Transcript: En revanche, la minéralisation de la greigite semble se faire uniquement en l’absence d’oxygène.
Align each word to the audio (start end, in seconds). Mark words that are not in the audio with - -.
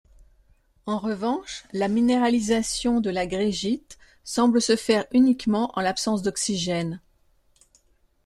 En 0.87 0.97
revanche, 0.97 1.63
la 1.73 1.87
minéralisation 1.87 3.01
de 3.01 3.11
la 3.11 3.27
greigite 3.27 3.99
semble 4.23 4.59
se 4.59 4.75
faire 4.75 5.05
uniquement 5.13 5.71
en 5.75 5.81
l’absence 5.81 6.23
d’oxygène. 6.23 6.99